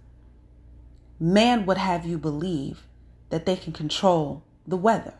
man 1.19 1.65
would 1.65 1.77
have 1.77 2.05
you 2.05 2.17
believe 2.17 2.83
that 3.29 3.45
they 3.45 3.55
can 3.55 3.73
control 3.73 4.43
the 4.67 4.77
weather. 4.77 5.15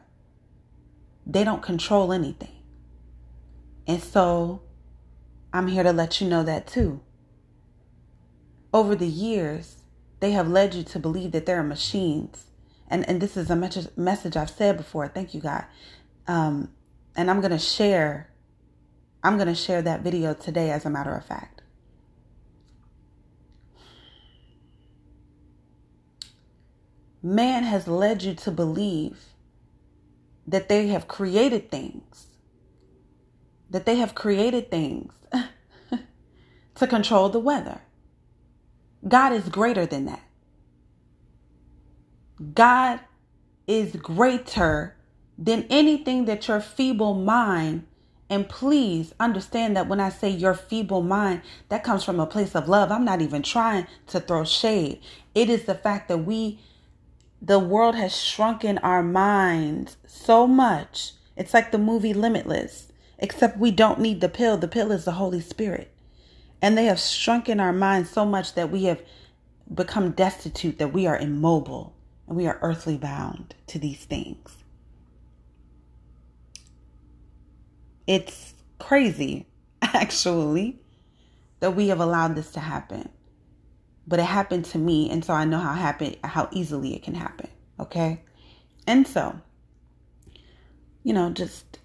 They 1.26 1.44
don't 1.44 1.64
control 1.64 2.14
anything. 2.14 2.56
And 3.88 4.02
so 4.02 4.62
I'm 5.52 5.68
here 5.68 5.84
to 5.84 5.92
let 5.92 6.22
you 6.22 6.28
know 6.28 6.44
that 6.44 6.68
too. 6.68 7.02
Over 8.72 8.96
the 8.96 9.08
years, 9.08 9.78
they 10.20 10.32
have 10.32 10.48
led 10.48 10.76
you 10.76 10.84
to 10.84 11.00
believe 11.00 11.32
that 11.32 11.48
there 11.48 11.60
are 11.60 11.64
machines 11.64 12.49
and 12.90 13.08
and 13.10 13.22
this 13.22 13.38
is 13.38 13.50
a 13.50 13.56
message 13.56 13.88
message 13.98 14.38
I've 14.38 14.50
said 14.50 14.78
before. 14.78 15.08
Thank 15.08 15.34
you, 15.34 15.42
God. 15.42 15.66
Um, 16.28 16.72
and 17.16 17.30
I'm 17.32 17.42
gonna 17.42 17.60
share. 17.60 18.30
I'm 19.24 19.38
gonna 19.38 19.56
share 19.56 19.82
that 19.82 20.02
video 20.02 20.34
today, 20.34 20.72
as 20.72 20.86
a 20.86 20.90
matter 20.90 21.14
of 21.16 21.26
fact. 21.26 21.62
Man 27.24 27.64
has 27.64 27.88
led 27.88 28.24
you 28.24 28.34
to 28.36 28.52
believe 28.52 29.20
that 30.48 30.70
they 30.70 30.88
have 30.88 31.08
created 31.08 31.70
things, 31.72 32.28
that 33.70 33.86
they 33.86 33.98
have 33.98 34.16
created 34.16 34.72
things 34.72 35.14
to 36.76 36.88
control 36.88 37.30
the 37.30 37.40
weather. 37.40 37.82
God 39.08 39.34
is 39.34 39.50
greater 39.50 39.86
than 39.86 40.06
that. 40.06 40.24
God 42.54 43.02
is 43.68 43.96
greater 43.96 44.96
than 45.38 45.66
anything 45.70 46.26
that 46.26 46.48
your 46.48 46.62
feeble 46.62 47.14
mind 47.14 47.86
and 48.30 48.48
please 48.48 49.14
understand 49.20 49.76
that 49.76 49.88
when 49.88 50.00
I 50.00 50.10
say 50.10 50.30
your 50.30 50.54
feeble 50.54 51.02
mind, 51.02 51.42
that 51.70 51.84
comes 51.84 52.04
from 52.04 52.20
a 52.20 52.28
place 52.28 52.56
of 52.56 52.70
love. 52.70 52.92
I'm 52.92 53.04
not 53.04 53.22
even 53.22 53.42
trying 53.42 53.88
to 54.08 54.20
throw 54.20 54.44
shade. 54.46 55.02
It 55.34 55.50
is 55.50 55.64
the 55.66 55.74
fact 55.74 56.08
that 56.10 56.20
we, 56.20 56.60
the 57.42 57.58
world 57.58 57.96
has 57.96 58.16
shrunken 58.16 58.78
our 58.80 59.02
minds 59.02 59.98
so 60.06 60.46
much. 60.46 61.14
It's 61.36 61.54
like 61.54 61.72
the 61.72 61.80
movie 61.80 62.14
Limitless, 62.14 62.92
except 63.18 63.58
we 63.58 63.72
don't 63.72 64.00
need 64.00 64.22
the 64.22 64.30
pill. 64.30 64.58
The 64.58 64.68
pill 64.68 64.92
is 64.92 65.06
the 65.06 65.14
Holy 65.14 65.42
Spirit. 65.42 65.92
And 66.62 66.78
they 66.78 66.86
have 66.86 67.00
shrunken 67.00 67.60
our 67.60 67.74
minds 67.74 68.12
so 68.12 68.26
much 68.26 68.54
that 68.54 68.70
we 68.70 68.84
have 68.84 69.02
become 69.74 70.12
destitute, 70.12 70.78
that 70.78 70.94
we 70.94 71.08
are 71.08 71.18
immobile 71.18 71.96
and 72.30 72.38
we 72.38 72.48
are 72.48 72.60
earthly 72.64 72.98
bound 72.98 73.56
to 73.68 73.80
these 73.80 74.06
things. 74.06 74.58
It's 78.08 78.56
crazy, 78.80 79.48
actually, 79.84 80.82
that 81.62 81.76
we 81.76 81.90
have 81.90 82.02
allowed 82.02 82.36
this 82.36 82.52
to 82.54 82.62
happen. 82.62 83.10
but 84.08 84.20
it 84.20 84.26
happened 84.26 84.66
to 84.66 84.80
me, 84.80 85.10
and 85.12 85.26
so 85.26 85.34
I 85.34 85.46
know 85.46 85.60
how 85.60 85.74
happen 85.74 86.16
how 86.24 86.50
easily 86.52 86.96
it 86.96 87.04
can 87.04 87.16
happen. 87.16 87.50
Okay, 87.80 88.22
and 88.88 89.08
so 89.08 89.42
you 91.04 91.14
know, 91.14 91.32
just 91.32 91.80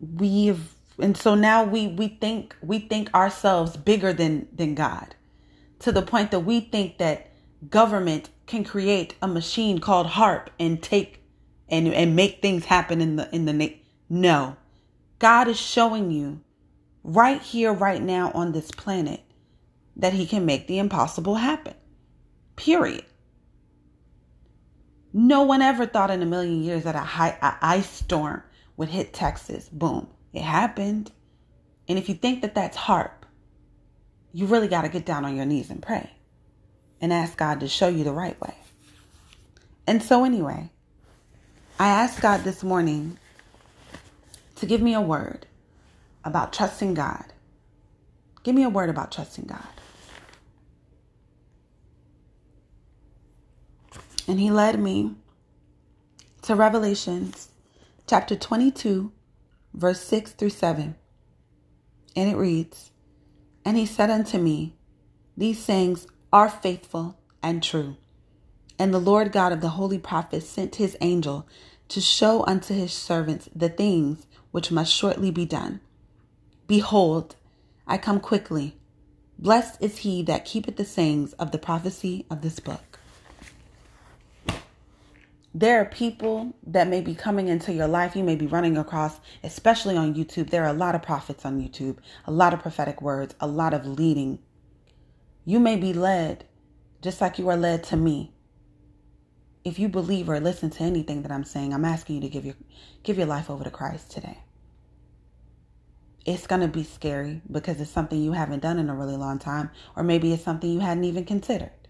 we've 0.00 0.74
and 1.00 1.16
so 1.16 1.34
now 1.34 1.64
we 1.64 1.88
we 1.88 2.08
think 2.08 2.56
we 2.62 2.80
think 2.80 3.14
ourselves 3.14 3.76
bigger 3.76 4.12
than 4.12 4.48
than 4.54 4.74
God 4.74 5.16
to 5.80 5.92
the 5.92 6.02
point 6.02 6.30
that 6.32 6.40
we 6.40 6.60
think 6.60 6.98
that 6.98 7.32
government 7.70 8.30
can 8.48 8.64
create 8.64 9.14
a 9.22 9.28
machine 9.28 9.78
called 9.78 10.08
HAARP 10.08 10.48
and 10.58 10.82
take 10.82 11.22
and 11.68 11.88
and 11.88 12.16
make 12.16 12.42
things 12.42 12.64
happen 12.64 13.00
in 13.00 13.16
the 13.16 13.32
in 13.34 13.44
the 13.44 13.52
na- 13.52 13.76
no. 14.08 14.56
God 15.18 15.48
is 15.48 15.58
showing 15.58 16.10
you 16.10 16.40
right 17.02 17.40
here 17.40 17.72
right 17.72 18.02
now 18.02 18.30
on 18.32 18.52
this 18.52 18.70
planet 18.70 19.20
that 19.96 20.12
he 20.12 20.26
can 20.26 20.46
make 20.46 20.66
the 20.66 20.78
impossible 20.78 21.36
happen. 21.36 21.74
Period. 22.56 23.04
No 25.12 25.42
one 25.42 25.62
ever 25.62 25.86
thought 25.86 26.10
in 26.10 26.22
a 26.22 26.26
million 26.26 26.62
years 26.62 26.84
that 26.84 26.96
a 26.96 27.00
high 27.00 27.38
a 27.42 27.56
ice 27.62 27.90
storm 27.90 28.42
would 28.76 28.88
hit 28.88 29.12
texas. 29.12 29.68
Boom. 29.68 30.08
It 30.32 30.42
happened. 30.42 31.12
And 31.88 31.98
if 31.98 32.08
you 32.08 32.14
think 32.14 32.42
that 32.42 32.54
that's 32.54 32.76
HAARP 32.76 33.18
you 34.32 34.46
really 34.46 34.68
got 34.68 34.82
to 34.82 34.88
get 34.88 35.06
down 35.06 35.24
on 35.24 35.36
your 35.36 35.46
knees 35.46 35.70
and 35.70 35.82
pray 35.82 36.10
and 37.00 37.12
ask 37.12 37.36
God 37.36 37.60
to 37.60 37.68
show 37.68 37.88
you 37.88 38.04
the 38.04 38.12
right 38.12 38.40
way. 38.40 38.54
And 39.86 40.02
so, 40.02 40.24
anyway, 40.24 40.70
I 41.78 41.88
asked 41.88 42.20
God 42.20 42.44
this 42.44 42.62
morning 42.62 43.18
to 44.56 44.66
give 44.66 44.82
me 44.82 44.94
a 44.94 45.00
word 45.00 45.46
about 46.24 46.52
trusting 46.52 46.94
God. 46.94 47.32
Give 48.42 48.54
me 48.54 48.64
a 48.64 48.68
word 48.68 48.90
about 48.90 49.12
trusting 49.12 49.46
God. 49.46 49.62
And 54.26 54.38
He 54.38 54.50
led 54.50 54.78
me 54.78 55.14
to 56.42 56.54
Revelations 56.54 57.48
chapter 58.06 58.36
22, 58.36 59.12
verse 59.72 60.00
6 60.00 60.32
through 60.32 60.50
7. 60.50 60.96
And 62.16 62.30
it 62.30 62.36
reads, 62.36 62.90
And 63.64 63.76
He 63.76 63.86
said 63.86 64.10
unto 64.10 64.38
me, 64.38 64.76
These 65.36 65.62
sayings 65.62 66.06
are 66.32 66.48
faithful 66.48 67.16
and 67.42 67.62
true. 67.62 67.96
And 68.78 68.92
the 68.92 69.00
Lord 69.00 69.32
God 69.32 69.52
of 69.52 69.60
the 69.60 69.70
holy 69.70 69.98
prophets 69.98 70.48
sent 70.48 70.76
his 70.76 70.96
angel 71.00 71.46
to 71.88 72.00
show 72.00 72.44
unto 72.46 72.74
his 72.74 72.92
servants 72.92 73.48
the 73.54 73.68
things 73.68 74.26
which 74.50 74.70
must 74.70 74.92
shortly 74.92 75.30
be 75.30 75.44
done. 75.44 75.80
Behold, 76.66 77.36
I 77.86 77.98
come 77.98 78.20
quickly. 78.20 78.76
Blessed 79.38 79.80
is 79.80 79.98
he 79.98 80.22
that 80.24 80.44
keepeth 80.44 80.76
the 80.76 80.84
sayings 80.84 81.32
of 81.34 81.50
the 81.50 81.58
prophecy 81.58 82.26
of 82.30 82.42
this 82.42 82.60
book. 82.60 82.98
There 85.54 85.80
are 85.80 85.86
people 85.86 86.54
that 86.66 86.88
may 86.88 87.00
be 87.00 87.14
coming 87.14 87.48
into 87.48 87.72
your 87.72 87.88
life. 87.88 88.14
You 88.14 88.22
may 88.22 88.36
be 88.36 88.46
running 88.46 88.76
across, 88.76 89.18
especially 89.42 89.96
on 89.96 90.14
YouTube. 90.14 90.50
There 90.50 90.62
are 90.62 90.68
a 90.68 90.74
lot 90.74 90.94
of 90.94 91.02
prophets 91.02 91.44
on 91.44 91.60
YouTube, 91.60 91.96
a 92.26 92.30
lot 92.30 92.52
of 92.52 92.60
prophetic 92.60 93.00
words, 93.00 93.34
a 93.40 93.46
lot 93.46 93.72
of 93.72 93.86
leading 93.86 94.40
you 95.48 95.58
may 95.58 95.76
be 95.76 95.94
led 95.94 96.44
just 97.00 97.22
like 97.22 97.38
you 97.38 97.48
are 97.48 97.56
led 97.56 97.82
to 97.82 97.96
me. 97.96 98.34
If 99.64 99.78
you 99.78 99.88
believe 99.88 100.28
or 100.28 100.38
listen 100.40 100.68
to 100.68 100.82
anything 100.82 101.22
that 101.22 101.32
I'm 101.32 101.44
saying, 101.44 101.72
I'm 101.72 101.86
asking 101.86 102.16
you 102.16 102.20
to 102.20 102.28
give 102.28 102.44
your 102.44 102.54
give 103.02 103.16
your 103.16 103.26
life 103.26 103.48
over 103.48 103.64
to 103.64 103.70
Christ 103.70 104.10
today. 104.10 104.40
It's 106.26 106.46
going 106.46 106.60
to 106.60 106.68
be 106.68 106.84
scary 106.84 107.40
because 107.50 107.80
it's 107.80 107.90
something 107.90 108.20
you 108.20 108.32
haven't 108.32 108.60
done 108.60 108.78
in 108.78 108.90
a 108.90 108.94
really 108.94 109.16
long 109.16 109.38
time 109.38 109.70
or 109.96 110.02
maybe 110.02 110.34
it's 110.34 110.44
something 110.44 110.70
you 110.70 110.80
hadn't 110.80 111.04
even 111.04 111.24
considered. 111.24 111.88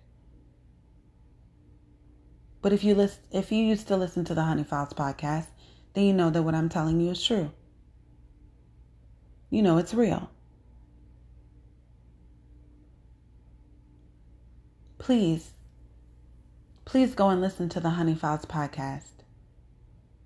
But 2.62 2.73
if 2.73 2.85
you 2.85 2.95
listen 2.95 3.23
if 3.33 3.50
you 3.50 3.65
used 3.65 3.88
to 3.88 3.97
listen 3.97 4.25
to 4.27 4.37
the 4.37 4.45
Honey 4.45 4.62
Files 4.62 4.93
podcast, 4.93 5.49
then 5.95 6.05
you 6.05 6.12
know 6.12 6.31
that 6.31 6.45
what 6.45 6.55
I'm 6.55 6.69
telling 6.69 7.00
you 7.00 7.11
is 7.11 7.21
true. 7.21 7.50
You 9.50 9.62
know 9.62 9.79
it's 9.79 9.95
real. 9.95 10.31
Please, 14.99 15.52
please 16.85 17.14
go 17.14 17.31
and 17.31 17.40
listen 17.40 17.69
to 17.71 17.81
the 17.81 17.90
Honey 17.90 18.14
Files 18.14 18.45
podcast. 18.45 19.23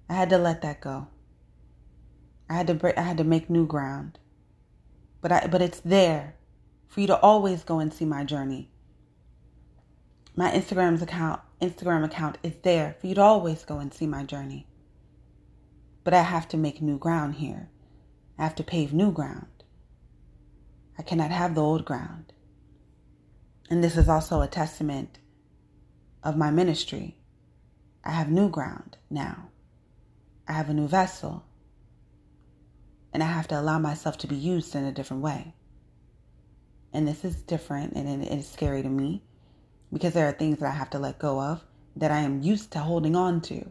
I 0.08 0.14
had 0.14 0.30
to 0.30 0.38
let 0.38 0.62
that 0.62 0.80
go. 0.80 1.08
I 2.48 2.54
had 2.54 2.66
to 2.66 2.74
break, 2.74 2.98
I 2.98 3.02
had 3.02 3.18
to 3.18 3.24
make 3.24 3.48
new 3.48 3.66
ground. 3.66 4.18
But 5.20 5.32
I 5.32 5.46
but 5.46 5.62
it's 5.62 5.80
there 5.80 6.34
for 6.88 7.00
you 7.00 7.06
to 7.06 7.20
always 7.20 7.62
go 7.62 7.78
and 7.78 7.92
see 7.92 8.04
my 8.04 8.24
journey. 8.24 8.70
My 10.34 10.50
Instagram's 10.50 11.02
account 11.02 11.40
Instagram 11.60 12.04
account 12.04 12.38
is 12.42 12.54
there 12.62 12.96
for 13.00 13.06
you 13.06 13.14
to 13.14 13.22
always 13.22 13.64
go 13.64 13.78
and 13.78 13.94
see 13.94 14.06
my 14.06 14.24
journey. 14.24 14.66
But 16.02 16.14
I 16.14 16.22
have 16.22 16.48
to 16.48 16.56
make 16.56 16.82
new 16.82 16.98
ground 16.98 17.36
here. 17.36 17.68
I 18.38 18.42
have 18.42 18.56
to 18.56 18.64
pave 18.64 18.92
new 18.92 19.12
ground. 19.12 19.46
I 20.98 21.02
cannot 21.02 21.30
have 21.30 21.54
the 21.54 21.62
old 21.62 21.84
ground. 21.84 22.31
And 23.72 23.82
this 23.82 23.96
is 23.96 24.06
also 24.06 24.42
a 24.42 24.46
testament 24.46 25.18
of 26.22 26.36
my 26.36 26.50
ministry. 26.50 27.16
I 28.04 28.10
have 28.10 28.30
new 28.30 28.50
ground 28.50 28.98
now. 29.08 29.48
I 30.46 30.52
have 30.52 30.68
a 30.68 30.74
new 30.74 30.86
vessel. 30.86 31.46
And 33.14 33.22
I 33.22 33.28
have 33.28 33.48
to 33.48 33.58
allow 33.58 33.78
myself 33.78 34.18
to 34.18 34.26
be 34.26 34.36
used 34.36 34.74
in 34.74 34.84
a 34.84 34.92
different 34.92 35.22
way. 35.22 35.54
And 36.92 37.08
this 37.08 37.24
is 37.24 37.36
different 37.36 37.94
and 37.94 38.22
it 38.22 38.30
is 38.30 38.46
scary 38.46 38.82
to 38.82 38.90
me 38.90 39.22
because 39.90 40.12
there 40.12 40.28
are 40.28 40.32
things 40.32 40.58
that 40.58 40.68
I 40.68 40.76
have 40.76 40.90
to 40.90 40.98
let 40.98 41.18
go 41.18 41.40
of 41.40 41.64
that 41.96 42.10
I 42.10 42.18
am 42.18 42.42
used 42.42 42.72
to 42.72 42.78
holding 42.80 43.16
on 43.16 43.40
to. 43.40 43.70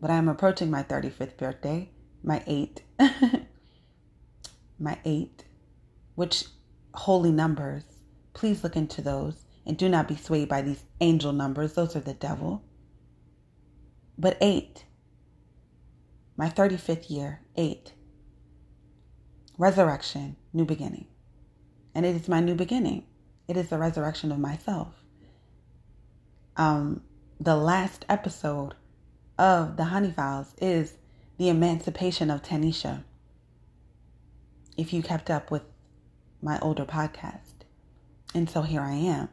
But 0.00 0.10
I 0.10 0.14
am 0.14 0.30
approaching 0.30 0.70
my 0.70 0.84
35th 0.84 1.36
birthday, 1.36 1.90
my 2.24 2.42
eight, 2.46 2.82
my 4.78 4.98
eight, 5.04 5.44
which 6.14 6.46
holy 6.94 7.30
numbers 7.30 7.84
Please 8.40 8.64
look 8.64 8.74
into 8.74 9.02
those 9.02 9.44
and 9.66 9.76
do 9.76 9.86
not 9.86 10.08
be 10.08 10.16
swayed 10.16 10.48
by 10.48 10.62
these 10.62 10.84
angel 11.02 11.30
numbers. 11.30 11.74
Those 11.74 11.94
are 11.94 12.00
the 12.00 12.14
devil. 12.14 12.64
But 14.16 14.38
eight, 14.40 14.86
my 16.38 16.48
35th 16.48 17.10
year, 17.10 17.42
eight, 17.56 17.92
resurrection, 19.58 20.36
new 20.54 20.64
beginning. 20.64 21.06
And 21.94 22.06
it 22.06 22.16
is 22.16 22.30
my 22.30 22.40
new 22.40 22.54
beginning. 22.54 23.04
It 23.46 23.58
is 23.58 23.68
the 23.68 23.76
resurrection 23.76 24.32
of 24.32 24.38
myself. 24.38 24.94
Um, 26.56 27.02
the 27.38 27.56
last 27.56 28.06
episode 28.08 28.72
of 29.38 29.76
the 29.76 29.84
Honey 29.84 30.12
Files 30.12 30.54
is 30.62 30.94
the 31.36 31.50
emancipation 31.50 32.30
of 32.30 32.40
Tanisha. 32.40 33.04
If 34.78 34.94
you 34.94 35.02
kept 35.02 35.28
up 35.28 35.50
with 35.50 35.64
my 36.40 36.58
older 36.60 36.86
podcast. 36.86 37.59
And 38.34 38.48
so 38.48 38.62
here 38.62 38.80
I 38.80 38.94
am. 38.94 39.28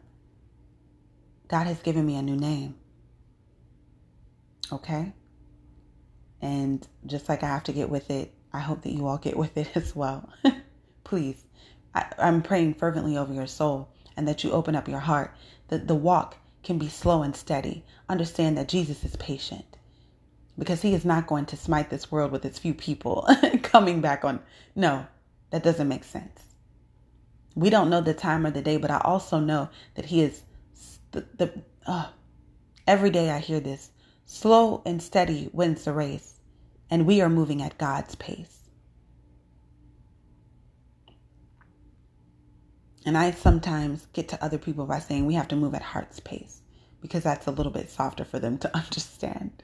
God 1.48 1.68
has 1.68 1.80
given 1.82 2.06
me 2.06 2.16
a 2.16 2.22
new 2.22 2.36
name. 2.36 2.76
Okay? 4.72 5.14
And 6.42 6.86
just 7.06 7.30
like 7.30 7.44
I 7.44 7.48
have 7.48 7.64
to 7.66 7.74
get 7.74 7.90
with 7.90 8.10
it, 8.10 8.34
I 8.52 8.60
hope 8.60 8.82
that 8.82 8.92
you 8.92 9.08
all 9.08 9.18
get 9.18 9.38
with 9.38 9.58
it 9.58 9.70
as 9.76 9.96
well. 9.96 10.30
Please. 11.04 11.44
I, 11.96 12.06
am 12.18 12.42
praying 12.42 12.76
fervently 12.76 13.18
over 13.18 13.34
your 13.34 13.48
soul 13.48 13.90
and 14.16 14.28
that 14.28 14.44
you 14.44 14.52
open 14.52 14.76
up 14.76 14.88
your 14.88 15.00
heart, 15.00 15.34
that 15.70 15.88
the 15.88 15.96
walk 15.96 16.38
can 16.64 16.78
be 16.78 16.90
slow 16.90 17.24
and 17.24 17.36
steady. 17.36 17.86
Understand 18.10 18.58
that 18.58 18.68
Jesus 18.68 19.04
is 19.04 19.16
patient 19.16 19.78
because 20.58 20.82
he 20.82 20.94
is 20.94 21.06
not 21.06 21.28
going 21.28 21.46
to 21.46 21.58
smite 21.58 21.90
this 21.90 22.12
world 22.12 22.32
with 22.32 22.46
its 22.46 22.60
few 22.60 22.74
people 22.74 23.28
coming 23.64 24.02
back 24.02 24.26
on. 24.26 24.42
No, 24.76 25.06
that 25.52 25.64
doesn't 25.64 25.88
make 25.88 26.04
sense. 26.04 26.47
We 27.58 27.72
don't 27.72 27.90
know 27.90 28.02
the 28.02 28.14
time 28.14 28.46
or 28.46 28.52
the 28.52 28.62
day, 28.62 28.78
but 28.78 28.92
I 28.92 29.02
also 29.04 29.40
know 29.40 29.70
that 29.96 30.06
He 30.06 30.22
is 30.22 30.44
the, 31.12 31.26
the 31.38 31.52
uh, 31.88 32.10
every 32.86 33.10
day 33.10 33.32
I 33.32 33.40
hear 33.40 33.60
this 33.60 33.90
slow 34.26 34.84
and 34.86 35.02
steady 35.02 35.50
wins 35.52 35.84
the 35.84 35.92
race, 35.92 36.40
and 36.92 37.08
we 37.08 37.20
are 37.20 37.30
moving 37.30 37.64
at 37.64 37.80
God's 37.80 38.14
pace. 38.14 38.70
And 43.08 43.18
I 43.18 43.32
sometimes 43.32 44.06
get 44.14 44.28
to 44.30 44.44
other 44.44 44.60
people 44.60 44.86
by 44.86 45.00
saying 45.00 45.26
we 45.26 45.34
have 45.34 45.48
to 45.48 45.56
move 45.56 45.74
at 45.74 45.82
heart's 45.82 46.20
pace 46.20 46.62
because 47.02 47.24
that's 47.24 47.48
a 47.48 47.52
little 47.52 47.72
bit 47.72 47.90
softer 47.90 48.24
for 48.24 48.38
them 48.38 48.60
to 48.60 48.78
understand. 48.78 49.64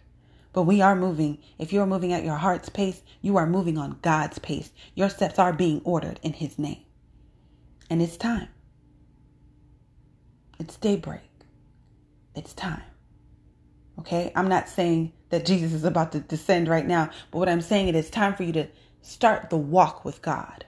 But 0.51 0.63
we 0.63 0.81
are 0.81 0.95
moving. 0.95 1.37
If 1.59 1.71
you're 1.71 1.85
moving 1.85 2.11
at 2.11 2.25
your 2.25 2.37
heart's 2.37 2.69
pace, 2.69 3.03
you 3.21 3.37
are 3.37 3.45
moving 3.45 3.77
on 3.77 3.99
God's 4.01 4.39
pace. 4.39 4.71
Your 4.95 5.09
steps 5.09 5.37
are 5.37 5.53
being 5.53 5.81
ordered 5.83 6.19
in 6.23 6.33
His 6.33 6.57
name. 6.57 6.85
And 7.89 8.01
it's 8.01 8.17
time. 8.17 8.49
It's 10.59 10.77
daybreak. 10.77 11.21
It's 12.35 12.53
time. 12.53 12.83
Okay? 13.99 14.31
I'm 14.35 14.49
not 14.49 14.69
saying 14.69 15.13
that 15.29 15.45
Jesus 15.45 15.73
is 15.73 15.83
about 15.85 16.11
to 16.13 16.21
descend 16.21 16.67
right 16.69 16.87
now, 16.87 17.09
but 17.31 17.39
what 17.39 17.49
I'm 17.49 17.61
saying 17.61 17.89
is 17.89 17.95
it 17.95 17.99
is 17.99 18.09
time 18.11 18.35
for 18.35 18.43
you 18.43 18.53
to 18.53 18.67
start 19.01 19.49
the 19.49 19.57
walk 19.57 20.05
with 20.05 20.21
God. 20.21 20.65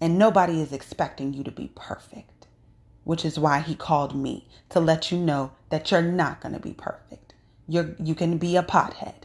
And 0.00 0.18
nobody 0.18 0.60
is 0.62 0.72
expecting 0.72 1.34
you 1.34 1.44
to 1.44 1.52
be 1.52 1.72
perfect. 1.76 2.46
which 3.04 3.24
is 3.24 3.38
why 3.38 3.60
he 3.60 3.74
called 3.74 4.14
me 4.16 4.48
to 4.70 4.80
let 4.80 5.12
you 5.12 5.18
know 5.18 5.52
that 5.70 5.90
you're 5.90 6.02
not 6.02 6.40
going 6.40 6.54
to 6.54 6.60
be 6.60 6.74
perfect. 6.74 7.34
You're, 7.68 7.96
you 7.98 8.14
can 8.14 8.38
be 8.38 8.56
a 8.56 8.62
pothead. 8.62 9.24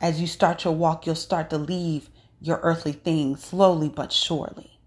As 0.00 0.20
you 0.20 0.26
start 0.26 0.64
your 0.64 0.74
walk, 0.74 1.06
you'll 1.06 1.14
start 1.16 1.50
to 1.50 1.58
leave 1.58 2.10
your 2.40 2.60
earthly 2.62 2.92
things 2.92 3.44
slowly 3.44 3.88
but 3.88 4.12
surely. 4.12 4.80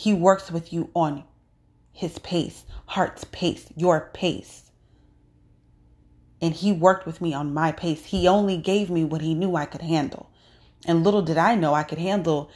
He 0.00 0.14
works 0.14 0.50
with 0.50 0.72
you 0.72 0.88
on 0.94 1.24
his 1.92 2.18
pace, 2.20 2.64
heart's 2.86 3.24
pace, 3.24 3.70
your 3.76 4.08
pace. 4.14 4.70
And 6.40 6.54
he 6.54 6.72
worked 6.72 7.04
with 7.04 7.20
me 7.20 7.34
on 7.34 7.52
my 7.52 7.70
pace. 7.70 8.06
He 8.06 8.26
only 8.26 8.56
gave 8.56 8.88
me 8.88 9.04
what 9.04 9.20
he 9.20 9.34
knew 9.34 9.56
I 9.56 9.66
could 9.66 9.82
handle. 9.82 10.30
And 10.86 11.04
little 11.04 11.20
did 11.20 11.36
I 11.36 11.54
know 11.54 11.74
I 11.74 11.82
could 11.82 11.98
handle 11.98 12.50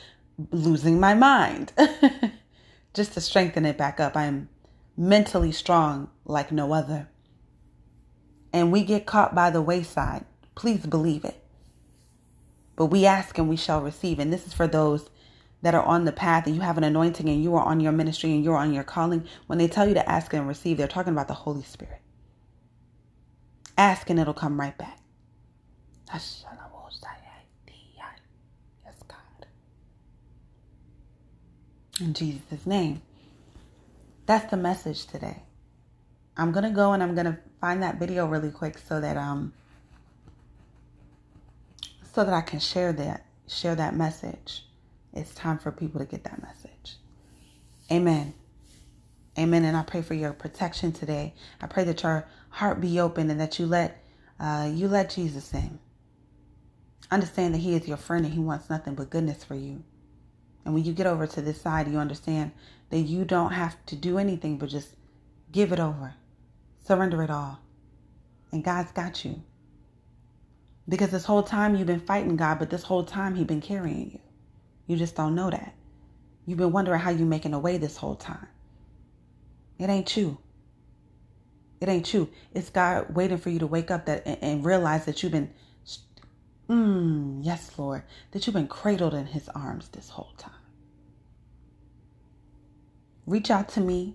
losing 0.52 0.98
my 0.98 1.12
mind. 1.12 1.74
Just 2.94 3.12
to 3.12 3.20
strengthen 3.20 3.66
it 3.66 3.76
back 3.76 4.00
up, 4.00 4.16
I 4.16 4.24
am 4.24 4.48
mentally 4.96 5.52
strong 5.52 6.08
like 6.24 6.50
no 6.50 6.72
other. 6.72 7.10
And 8.54 8.72
we 8.72 8.84
get 8.84 9.04
caught 9.04 9.34
by 9.34 9.50
the 9.50 9.60
wayside. 9.60 10.24
Please 10.54 10.86
believe 10.86 11.26
it. 11.26 11.44
But 12.74 12.86
we 12.86 13.04
ask 13.04 13.36
and 13.36 13.50
we 13.50 13.56
shall 13.56 13.82
receive. 13.82 14.18
And 14.18 14.32
this 14.32 14.46
is 14.46 14.54
for 14.54 14.66
those 14.66 15.10
that 15.64 15.74
are 15.74 15.82
on 15.84 16.04
the 16.04 16.12
path 16.12 16.46
and 16.46 16.54
you 16.54 16.60
have 16.60 16.78
an 16.78 16.84
anointing 16.84 17.26
and 17.28 17.42
you 17.42 17.56
are 17.56 17.64
on 17.64 17.80
your 17.80 17.92
ministry 17.92 18.32
and 18.32 18.44
you're 18.44 18.56
on 18.56 18.74
your 18.74 18.84
calling. 18.84 19.26
When 19.46 19.58
they 19.58 19.66
tell 19.66 19.88
you 19.88 19.94
to 19.94 20.08
ask 20.08 20.32
and 20.34 20.46
receive, 20.46 20.76
they're 20.76 20.86
talking 20.88 21.14
about 21.14 21.26
the 21.26 21.34
Holy 21.34 21.62
Spirit. 21.62 22.00
Ask 23.78 24.10
and 24.10 24.20
it'll 24.20 24.34
come 24.34 24.60
right 24.60 24.76
back. 24.76 25.00
Yes, 28.84 28.96
God. 29.08 29.46
In 32.00 32.12
Jesus' 32.12 32.66
name. 32.66 33.00
That's 34.26 34.50
the 34.50 34.58
message 34.58 35.06
today. 35.06 35.42
I'm 36.36 36.52
gonna 36.52 36.70
go 36.72 36.92
and 36.92 37.02
I'm 37.02 37.14
gonna 37.14 37.38
find 37.60 37.82
that 37.82 37.98
video 37.98 38.26
really 38.26 38.50
quick 38.50 38.76
so 38.78 39.00
that 39.00 39.16
um 39.16 39.54
so 42.12 42.24
that 42.24 42.34
I 42.34 42.42
can 42.42 42.60
share 42.60 42.92
that 42.92 43.24
share 43.48 43.74
that 43.74 43.96
message. 43.96 44.66
It's 45.14 45.34
time 45.34 45.58
for 45.58 45.70
people 45.70 46.00
to 46.00 46.06
get 46.06 46.24
that 46.24 46.42
message. 46.42 46.96
Amen. 47.90 48.34
Amen. 49.38 49.64
And 49.64 49.76
I 49.76 49.82
pray 49.82 50.02
for 50.02 50.14
your 50.14 50.32
protection 50.32 50.92
today. 50.92 51.34
I 51.60 51.66
pray 51.68 51.84
that 51.84 52.02
your 52.02 52.26
heart 52.50 52.80
be 52.80 53.00
open 53.00 53.30
and 53.30 53.40
that 53.40 53.58
you 53.58 53.66
let 53.66 54.02
uh, 54.40 54.68
you 54.72 54.88
let 54.88 55.10
Jesus 55.10 55.54
in. 55.54 55.78
Understand 57.10 57.54
that 57.54 57.58
He 57.58 57.74
is 57.74 57.86
your 57.86 57.96
friend 57.96 58.24
and 58.24 58.34
He 58.34 58.40
wants 58.40 58.68
nothing 58.68 58.96
but 58.96 59.10
goodness 59.10 59.44
for 59.44 59.54
you. 59.54 59.84
And 60.64 60.74
when 60.74 60.84
you 60.84 60.92
get 60.92 61.06
over 61.06 61.26
to 61.28 61.42
this 61.42 61.60
side, 61.60 61.88
you 61.88 61.98
understand 61.98 62.50
that 62.90 63.00
you 63.00 63.24
don't 63.24 63.52
have 63.52 63.76
to 63.86 63.96
do 63.96 64.18
anything 64.18 64.58
but 64.58 64.70
just 64.70 64.88
give 65.52 65.72
it 65.72 65.78
over, 65.80 66.14
surrender 66.84 67.22
it 67.22 67.30
all. 67.30 67.60
And 68.50 68.64
God's 68.64 68.92
got 68.92 69.24
you. 69.24 69.42
Because 70.88 71.10
this 71.10 71.24
whole 71.24 71.42
time 71.42 71.76
you've 71.76 71.86
been 71.86 72.00
fighting 72.00 72.36
God, 72.36 72.58
but 72.58 72.70
this 72.70 72.82
whole 72.82 73.04
time 73.04 73.36
He's 73.36 73.46
been 73.46 73.60
carrying 73.60 74.10
you. 74.12 74.20
You 74.86 74.96
just 74.96 75.16
don't 75.16 75.34
know 75.34 75.50
that. 75.50 75.74
You've 76.46 76.58
been 76.58 76.72
wondering 76.72 77.00
how 77.00 77.10
you're 77.10 77.26
making 77.26 77.54
away 77.54 77.78
this 77.78 77.96
whole 77.96 78.16
time. 78.16 78.48
It 79.78 79.88
ain't 79.88 80.16
you. 80.16 80.38
It 81.80 81.88
ain't 81.88 82.12
you. 82.12 82.30
It's 82.52 82.70
God 82.70 83.14
waiting 83.14 83.38
for 83.38 83.50
you 83.50 83.58
to 83.60 83.66
wake 83.66 83.90
up 83.90 84.06
that 84.06 84.22
and, 84.26 84.38
and 84.42 84.64
realize 84.64 85.06
that 85.06 85.22
you've 85.22 85.32
been, 85.32 85.50
mm, 86.68 87.40
yes, 87.42 87.72
Lord, 87.78 88.02
that 88.32 88.46
you've 88.46 88.54
been 88.54 88.68
cradled 88.68 89.14
in 89.14 89.26
His 89.26 89.48
arms 89.50 89.88
this 89.88 90.10
whole 90.10 90.32
time. 90.38 90.52
Reach 93.26 93.50
out 93.50 93.70
to 93.70 93.80
me 93.80 94.14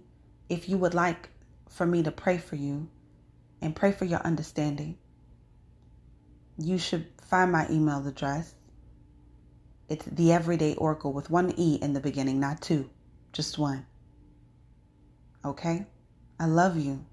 if 0.50 0.70
you 0.70 0.78
would 0.78 0.94
like 0.94 1.30
for 1.68 1.86
me 1.86 2.04
to 2.04 2.12
pray 2.12 2.38
for 2.38 2.56
you 2.56 2.90
and 3.62 3.76
pray 3.76 3.92
for 3.92 4.06
your 4.06 4.20
understanding. 4.20 4.98
You 6.58 6.78
should 6.78 7.08
find 7.22 7.52
my 7.52 7.68
email 7.70 8.06
address 8.08 8.54
it's 9.90 10.06
the 10.06 10.32
everyday 10.32 10.75
oracle 10.75 11.14
with 11.14 11.30
one 11.30 11.54
E 11.58 11.80
in 11.82 11.94
the 11.94 12.00
beginning, 12.00 12.40
not 12.40 12.62
two, 12.62 12.90
just 13.34 13.58
one. 13.58 13.86
Okay? 15.44 15.86
I 16.40 16.46
love 16.46 16.78
you. 16.78 17.06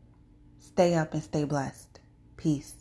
Stay 0.58 0.94
up 0.94 1.14
and 1.14 1.22
stay 1.22 1.44
blessed. 1.44 2.00
Peace. 2.36 2.75